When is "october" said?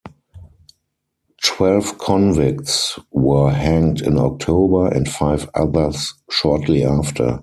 4.17-4.87